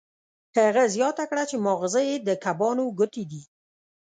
[0.57, 3.43] هغه زیاته کړه چې ماغزه یې د کبانو ګوتې دي